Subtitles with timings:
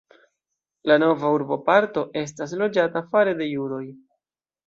[0.91, 3.85] La nova urboparto estas loĝata fare de judoj.